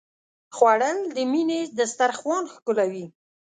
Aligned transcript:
خوړل 0.55 0.97
د 1.15 1.17
مینې 1.31 1.61
دسترخوان 1.77 2.43
ښکلوي 2.53 3.05